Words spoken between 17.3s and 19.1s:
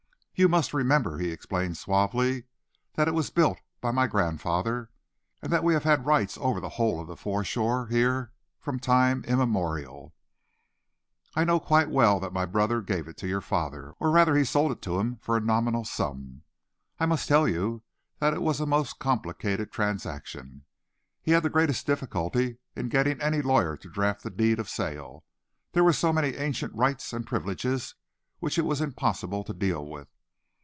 you that it was a most